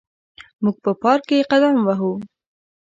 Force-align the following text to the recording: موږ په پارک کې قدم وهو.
موږ 0.63 0.75
په 0.83 0.91
پارک 1.01 1.23
کې 1.29 1.47
قدم 1.51 1.75
وهو. 1.83 2.11